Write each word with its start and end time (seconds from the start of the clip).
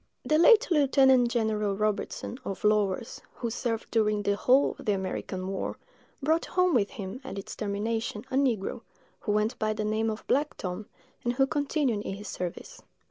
The 0.25 0.39
late 0.39 0.67
Lieutenant 0.71 1.29
General 1.29 1.75
Robertson, 1.77 2.39
of 2.43 2.63
Lawers, 2.63 3.21
who 3.35 3.51
served 3.51 3.91
during 3.91 4.23
the 4.23 4.35
whole 4.35 4.75
of 4.79 4.85
the 4.87 4.93
American 4.93 5.47
war, 5.47 5.77
brought 6.23 6.45
home 6.45 6.73
with 6.73 6.89
him, 6.89 7.21
at 7.23 7.37
its 7.37 7.55
termination, 7.55 8.25
a 8.31 8.35
negro, 8.35 8.81
who 9.19 9.31
went 9.31 9.59
by 9.59 9.73
the 9.73 9.85
name 9.85 10.09
of 10.09 10.25
Black 10.25 10.57
Tom, 10.57 10.87
and 11.23 11.33
who 11.33 11.45
continued 11.45 12.01
in 12.03 12.15
his 12.15 12.27
service. 12.27 12.81